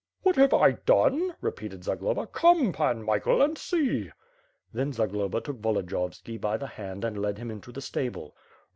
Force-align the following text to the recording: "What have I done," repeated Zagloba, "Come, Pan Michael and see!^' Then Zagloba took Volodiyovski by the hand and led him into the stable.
"What 0.23 0.35
have 0.37 0.51
I 0.51 0.71
done," 0.71 1.35
repeated 1.41 1.83
Zagloba, 1.83 2.25
"Come, 2.25 2.73
Pan 2.73 3.03
Michael 3.03 3.39
and 3.43 3.55
see!^' 3.55 4.09
Then 4.73 4.91
Zagloba 4.91 5.41
took 5.41 5.57
Volodiyovski 5.61 6.41
by 6.41 6.57
the 6.57 6.65
hand 6.65 7.05
and 7.05 7.21
led 7.21 7.37
him 7.37 7.51
into 7.51 7.71
the 7.71 7.81
stable. 7.81 8.35